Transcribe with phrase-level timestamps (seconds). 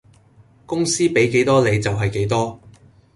[0.65, 2.59] 公司比幾多你就係幾多